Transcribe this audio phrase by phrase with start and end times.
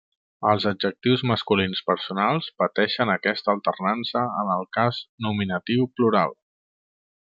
[0.51, 6.39] Els adjectius masculins personals pateixen aquesta alternança en el cas nominatiu plural.